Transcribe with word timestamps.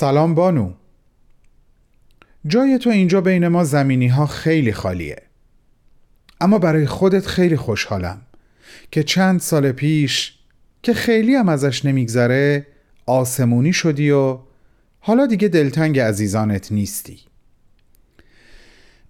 سلام 0.00 0.34
بانو. 0.34 0.72
جای 2.46 2.78
تو 2.78 2.90
اینجا 2.90 3.20
بین 3.20 3.48
ما 3.48 3.64
زمینی 3.64 4.08
ها 4.08 4.26
خیلی 4.26 4.72
خالیه. 4.72 5.22
اما 6.40 6.58
برای 6.58 6.86
خودت 6.86 7.26
خیلی 7.26 7.56
خوشحالم 7.56 8.20
که 8.90 9.02
چند 9.02 9.40
سال 9.40 9.72
پیش 9.72 10.38
که 10.82 10.94
خیلی 10.94 11.34
هم 11.34 11.48
ازش 11.48 11.84
نمیگذره 11.84 12.66
آسمونی 13.06 13.72
شدی 13.72 14.10
و 14.10 14.38
حالا 15.00 15.26
دیگه 15.26 15.48
دلتنگ 15.48 16.00
عزیزانت 16.00 16.72
نیستی. 16.72 17.18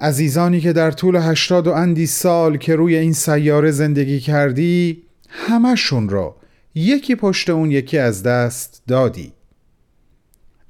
عزیزانی 0.00 0.60
که 0.60 0.72
در 0.72 0.90
طول 0.90 1.16
هشتاد 1.16 1.66
و 1.66 1.72
اندی 1.72 2.06
سال 2.06 2.56
که 2.56 2.76
روی 2.76 2.96
این 2.96 3.12
سیاره 3.12 3.70
زندگی 3.70 4.20
کردی 4.20 5.02
همشون 5.28 6.08
رو 6.08 6.36
یکی 6.74 7.14
پشت 7.14 7.50
اون 7.50 7.70
یکی 7.70 7.98
از 7.98 8.22
دست 8.22 8.82
دادی. 8.86 9.37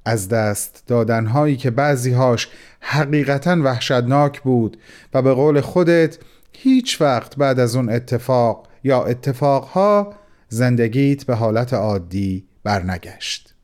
از 0.08 0.28
دست 0.28 0.82
دادنهایی 0.86 1.56
که 1.56 1.70
بعضیهاش 1.70 2.48
حقیقتا 2.80 3.56
وحشتناک 3.64 4.40
بود 4.40 4.76
و 5.14 5.22
به 5.22 5.34
قول 5.34 5.60
خودت 5.60 6.18
هیچ 6.52 7.00
وقت 7.00 7.36
بعد 7.36 7.60
از 7.60 7.76
اون 7.76 7.90
اتفاق 7.90 8.68
یا 8.84 9.04
اتفاقها 9.04 10.14
زندگیت 10.48 11.24
به 11.24 11.34
حالت 11.34 11.74
عادی 11.74 12.44
برنگشت. 12.64 13.54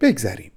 بگذریم. 0.00 0.52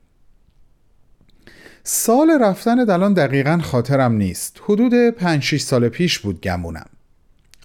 سال 1.83 2.38
رفتن 2.41 2.89
الان 2.89 3.14
دقیقا 3.14 3.59
خاطرم 3.64 4.14
نیست. 4.14 4.61
حدود 4.64 5.09
5 5.09 5.58
سال 5.58 5.89
پیش 5.89 6.19
بود 6.19 6.41
گمونم. 6.41 6.89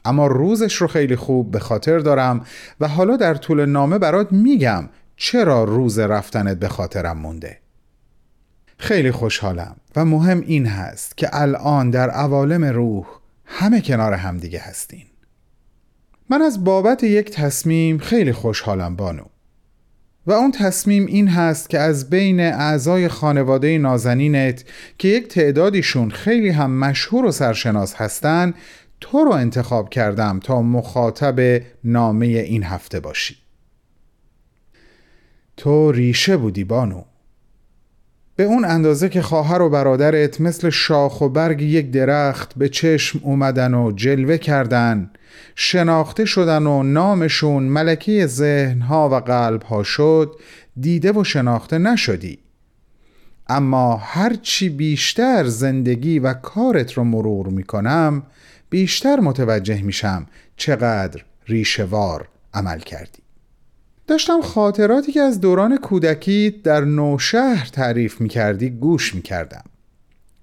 اما 0.05 0.27
روزش 0.27 0.75
رو 0.75 0.87
خیلی 0.87 1.17
خوب 1.17 1.51
به 1.51 1.59
خاطر 1.59 1.99
دارم 1.99 2.47
و 2.81 2.89
حالا 2.89 3.17
در 3.17 3.35
طول 3.35 3.65
نامه 3.65 3.99
برات 3.99 4.33
میگم 4.33 4.89
چرا 5.17 5.65
روز 5.65 5.99
رفتنت 5.99 6.57
به 6.57 6.69
خاطرم 6.69 7.19
مونده؟ 7.19 7.59
خیلی 8.79 9.13
خوشحالم 9.13 9.77
و 9.97 10.05
مهم 10.05 10.41
این 10.41 10.67
هست 10.67 11.17
که 11.17 11.29
الان 11.33 11.91
در 11.91 12.11
عوالم 12.11 12.65
روح 12.65 13.07
همه 13.45 13.81
کنار 13.81 14.13
همدیگه 14.13 14.59
هستین. 14.59 15.05
من 16.31 16.43
از 16.43 16.65
بابت 16.65 17.03
یک 17.05 17.31
تصمیم 17.31 17.99
خیلی 17.99 18.33
خوشحالم 18.33 18.97
بانو. 18.97 19.25
و 20.27 20.33
اون 20.33 20.53
تصمیم 20.53 21.07
این 21.07 21.29
هست 21.29 21.71
که 21.71 21.79
از 21.79 22.11
بین 22.11 22.41
اعضای 22.41 23.09
خانواده 23.09 23.79
نازنینت 23.79 24.65
که 24.99 25.09
یک 25.09 25.29
تعدادیشون 25.29 26.11
خیلی 26.11 26.49
هم 26.49 26.71
مشهور 26.71 27.25
و 27.25 27.33
سرشناس 27.33 27.95
هستن 27.95 28.55
تو 29.01 29.25
رو 29.25 29.31
انتخاب 29.31 29.91
کردم 29.91 30.41
تا 30.41 30.63
مخاطب 30.63 31.63
نامه 31.85 32.27
این 32.27 32.63
هفته 32.63 33.01
باشی. 33.01 33.44
تو 35.57 35.93
ریشه 35.93 36.37
بودی 36.37 36.65
بانو. 36.65 37.03
به 38.37 38.45
اون 38.45 38.65
اندازه 38.65 39.09
که 39.09 39.23
خواهر 39.23 39.63
و 39.63 39.71
برادرت 39.71 40.41
مثل 40.41 40.71
شاخ 40.71 41.21
و 41.21 41.29
برگ 41.29 41.63
یک 41.63 41.91
درخت 41.91 42.55
به 42.55 42.69
چشم 42.69 43.21
اومدن 43.23 43.75
و 43.75 43.93
جلوه 43.93 44.39
کردن 44.39 45.11
شناخته 45.55 46.25
شدن 46.25 46.67
و 46.67 46.83
نامشون 46.83 47.63
ملکه 47.63 48.27
ذهنها 48.27 49.09
و 49.09 49.15
قلبها 49.15 49.83
شد 49.83 50.41
دیده 50.81 51.13
و 51.13 51.25
شناخته 51.25 51.79
نشدی. 51.79 52.39
اما 53.49 53.97
هرچی 53.97 54.69
بیشتر 54.69 55.45
زندگی 55.45 56.19
و 56.19 56.35
کارت 56.35 56.93
رو 56.93 57.05
مرور 57.05 57.49
می‌کنم 57.49 58.23
بیشتر 58.71 59.21
متوجه 59.21 59.83
میشم 59.83 60.27
چقدر 60.57 61.25
ریشوار 61.47 62.29
عمل 62.55 62.79
کردی. 62.79 63.24
داشتم 64.07 64.41
خاطراتی 64.41 65.13
که 65.13 65.21
از 65.21 65.41
دوران 65.41 65.77
کودکی 65.77 66.61
در 66.65 66.81
نوشهر 66.81 67.67
تعریف 67.73 68.21
می 68.21 68.29
کردی 68.29 68.71
گوش 68.71 69.15
می 69.15 69.23
کردم 69.23 69.65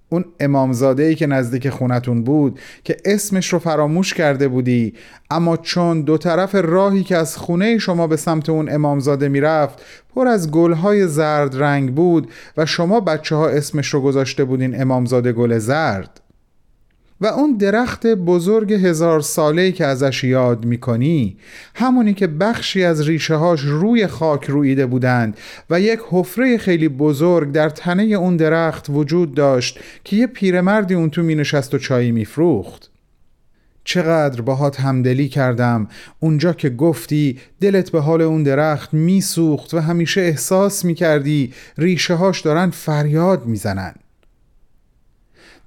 اون 0.10 0.26
امامزاده 0.40 1.04
ای 1.04 1.16
که 1.16 1.28
نزدیک 1.28 1.70
خونتون 1.70 2.24
بود 2.24 2.60
که 2.84 2.98
اسمش 3.06 3.54
رو 3.54 3.60
فراموش 3.60 4.14
کرده 4.14 4.48
بودی 4.48 4.94
اما 5.32 5.58
چون 5.58 6.02
دو 6.02 6.18
طرف 6.18 6.56
راهی 6.56 7.04
که 7.04 7.18
از 7.18 7.38
خونه 7.38 7.78
شما 7.78 8.08
به 8.08 8.18
سمت 8.18 8.50
اون 8.50 8.70
امامزاده 8.70 9.30
می‌رفت 9.30 9.82
پر 10.16 10.28
از 10.28 10.52
گلهای 10.52 11.08
زرد 11.08 11.64
رنگ 11.64 11.96
بود 11.96 12.32
و 12.58 12.66
شما 12.66 13.00
بچه 13.00 13.36
ها 13.36 13.50
اسمش 13.50 13.88
رو 13.88 14.02
گذاشته 14.02 14.44
بودین 14.44 14.82
امامزاده 14.82 15.32
گل 15.32 15.58
زرد. 15.58 16.21
و 17.22 17.26
اون 17.26 17.58
درخت 17.58 18.08
بزرگ 18.08 18.74
هزار 18.74 19.22
ساله 19.22 19.72
که 19.72 19.86
ازش 19.86 20.24
یاد 20.24 20.66
می‌کنی 20.66 21.38
همونی 21.76 22.14
که 22.14 22.28
بخشی 22.28 22.84
از 22.84 23.08
ریشه 23.08 23.36
هاش 23.36 23.62
روی 23.62 24.08
خاک 24.08 24.46
رویده 24.46 24.86
بودند 24.86 25.38
و 25.70 25.82
یک 25.82 26.00
حفره 26.10 26.58
خیلی 26.58 26.90
بزرگ 26.90 27.52
در 27.52 27.70
تنه 27.70 28.04
اون 28.04 28.38
درخت 28.38 28.86
وجود 28.90 29.34
داشت 29.34 29.80
که 30.04 30.16
یه 30.16 30.28
پیرمردی 30.28 30.94
اون 30.94 31.10
تو 31.10 31.24
می 31.24 31.36
نشست 31.36 31.74
و 31.74 31.78
چایی 31.78 32.12
میفروخت. 32.12 32.92
چقدر 33.84 34.42
باهات 34.42 34.80
همدلی 34.80 35.30
کردم. 35.30 35.88
اونجا 36.20 36.54
که 36.54 36.70
گفتی 36.70 37.40
دلت 37.62 37.92
به 37.92 38.00
حال 38.00 38.22
اون 38.22 38.44
درخت 38.44 38.94
میسوخت 38.94 39.74
و 39.74 39.80
همیشه 39.80 40.22
احساس 40.22 40.86
می‌کردی 40.86 41.54
ریشه 41.78 42.14
هاش 42.14 42.42
دارن 42.42 42.70
فریاد 42.70 43.46
می‌زنن. 43.46 43.94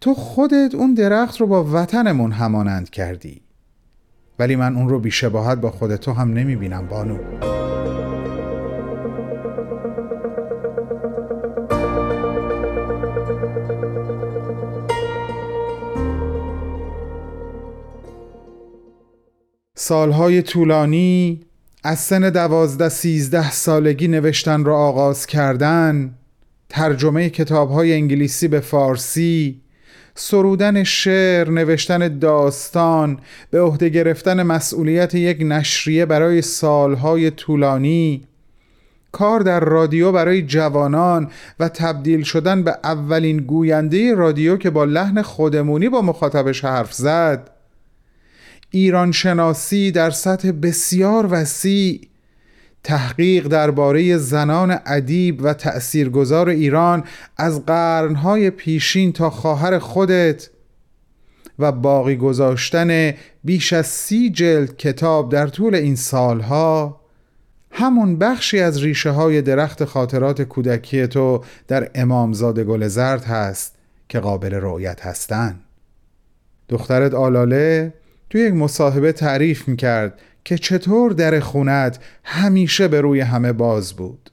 تو 0.00 0.15
خودت 0.15 0.75
اون 0.75 0.94
درخت 0.94 1.41
رو 1.41 1.47
با 1.47 1.65
وطنمون 1.65 2.32
همانند 2.32 2.91
کردی. 2.91 3.41
ولی 4.38 4.56
من 4.56 4.77
اون 4.77 4.88
رو 4.88 4.99
بیشباهت 4.99 5.59
با 5.59 5.71
خود 5.71 5.97
تو 5.97 6.12
هم 6.12 6.32
نمی 6.32 6.56
بینم 6.56 6.87
بانو. 6.87 7.19
سالهای 19.77 20.43
طولانی 20.43 21.41
از 21.83 21.99
سن 21.99 22.31
دوازده 22.31 22.88
سیزده 22.88 23.50
سالگی 23.50 24.09
نوشتن 24.09 24.65
را 24.65 24.78
آغاز 24.78 25.27
کردن 25.27 26.15
ترجمه 26.69 27.31
کتاب 27.31 27.71
های 27.71 27.93
انگلیسی 27.93 28.49
به 28.49 28.60
فارسی 28.60 29.60
سرودن 30.15 30.85
شعر 30.85 31.51
نوشتن 31.51 32.19
داستان 32.19 33.19
به 33.51 33.61
عهده 33.61 33.89
گرفتن 33.89 34.43
مسئولیت 34.43 35.15
یک 35.15 35.39
نشریه 35.41 36.07
برای 36.07 36.43
سالهای 36.43 37.31
طولانی. 37.31 38.25
کار 39.13 39.41
در 39.41 39.61
رادیو 39.61 40.13
برای 40.13 40.43
جوانان 40.43 41.31
و 41.61 41.69
تبدیل 41.69 42.22
شدن 42.22 42.63
به 42.63 42.77
اولین 42.84 43.37
گوینده 43.37 44.15
رادیو 44.15 44.57
که 44.57 44.71
با 44.71 44.84
لحن 44.84 45.22
خودمونی 45.22 45.89
با 45.89 46.03
مخاطبش 46.03 46.65
حرف 46.65 46.93
زد. 46.93 47.51
ایران 48.71 49.13
شناسی 49.13 49.91
در 49.91 50.10
سطح 50.10 50.51
بسیار 50.51 51.28
وسیع 51.31 52.01
تحقیق 52.84 53.47
درباره 53.48 54.16
زنان 54.16 54.78
ادیب 54.86 55.41
و 55.42 55.54
تأثیرگذار 55.54 56.48
ایران 56.48 57.04
از 57.36 57.66
قرنهای 57.66 58.51
پیشین 58.51 59.13
تا 59.13 59.31
خواهر 59.31 59.78
خودت 59.78 60.51
و 61.59 61.72
باقی 61.72 62.16
گذاشتن 62.16 63.15
بیش 63.45 63.72
از 63.72 63.86
سی 63.86 64.31
جلد 64.31 64.77
کتاب 64.77 65.33
در 65.33 65.47
طول 65.47 65.75
این 65.75 65.97
سالها. 65.97 67.01
همون 67.71 68.19
بخشی 68.19 68.60
از 68.60 68.83
ریشه 68.83 69.10
های 69.10 69.42
درخت 69.42 69.84
خاطرات 69.84 70.42
کودکی 70.42 71.07
تو 71.07 71.45
در 71.69 71.91
امامزاده 71.95 72.65
گل 72.65 72.89
زرد 72.89 73.25
هست 73.25 73.75
که 74.09 74.21
قابل 74.21 74.54
رؤیت 74.54 75.07
هستن. 75.07 75.60
دخترت 76.69 77.15
آلاله 77.15 77.95
توی 78.31 78.41
یک 78.41 78.54
مصاحبه 78.54 79.13
تعریف 79.13 79.69
می‌کرد 79.69 80.21
که 80.45 80.59
چطور 80.59 81.13
در 81.13 81.41
خونت 81.41 81.99
همیشه 82.25 82.89
به 82.89 83.01
روی 83.01 83.21
همه 83.21 83.53
باز 83.53 83.93
بود. 83.93 84.31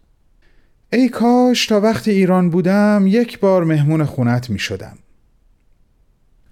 ای 0.94 1.10
کاش 1.10 1.68
تا 1.68 1.80
وقتی 1.80 2.12
ایران 2.12 2.50
بودم 2.50 3.04
یک 3.08 3.40
بار 3.40 3.64
مهمون 3.64 4.04
خونت 4.06 4.50
می 4.50 4.60
شدم. 4.60 4.98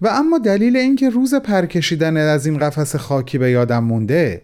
و 0.01 0.07
اما 0.07 0.37
دلیل 0.37 0.77
اینکه 0.77 1.09
روز 1.09 1.35
پرکشیدن 1.35 2.17
از 2.17 2.45
این 2.45 2.57
قفس 2.57 2.95
خاکی 2.95 3.37
به 3.37 3.51
یادم 3.51 3.83
مونده 3.83 4.41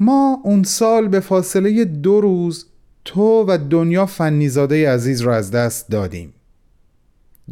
ما 0.00 0.40
اون 0.44 0.62
سال 0.62 1.08
به 1.08 1.20
فاصله 1.20 1.84
دو 1.84 2.20
روز 2.20 2.66
تو 3.04 3.44
و 3.48 3.58
دنیا 3.70 4.06
فنیزاده 4.06 4.90
عزیز 4.90 5.20
را 5.20 5.36
از 5.36 5.50
دست 5.50 5.88
دادیم. 5.88 6.34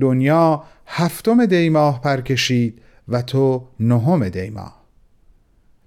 دنیا 0.00 0.64
هفتم 0.86 1.46
دیماه 1.46 2.00
پرکشید 2.00 2.82
و 3.08 3.22
تو 3.22 3.66
نهم 3.80 4.28
دیماه 4.28 4.77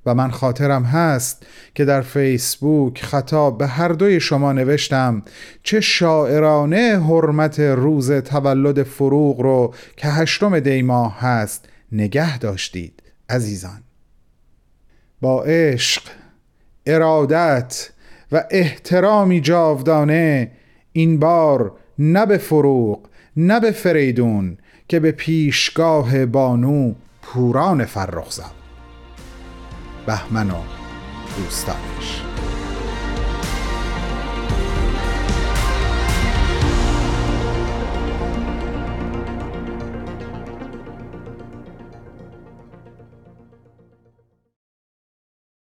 و 0.06 0.16
من 0.16 0.32
خاطرم 0.32 0.84
هست 0.84 1.46
که 1.76 1.86
در 1.86 2.02
فیسبوک 2.02 3.02
خطاب 3.04 3.58
به 3.58 3.68
هر 3.68 3.88
دوی 3.88 4.20
شما 4.20 4.54
نوشتم 4.54 5.24
چه 5.64 5.82
شاعرانه 5.82 7.04
حرمت 7.08 7.60
روز 7.60 8.12
تولد 8.12 8.84
فروغ 8.84 9.42
رو 9.42 9.74
که 9.98 10.08
هشتم 10.08 10.60
دیماه 10.60 11.20
هست. 11.20 11.70
نگه 11.92 12.38
داشتید 12.38 13.04
عزیزان. 13.30 13.84
با 15.22 15.44
عشق 15.44 16.02
ارادت 16.86 17.90
و 18.32 18.44
احترامی 18.52 19.42
جاودانه 19.42 20.52
این 20.94 21.20
بار 21.20 21.72
نه 22.00 22.26
به 22.26 22.38
فروغ 22.38 23.00
نه 23.38 23.60
به 23.60 23.72
فریدون 23.72 24.58
که 24.88 25.00
به 25.00 25.12
پیشگاه 25.12 26.26
بانو 26.26 26.94
پوران 27.22 27.86
فرخ 27.86 28.32
زد 28.32 28.61
بهمن 30.06 30.52
و 30.52 30.62
دوستانش. 31.38 32.21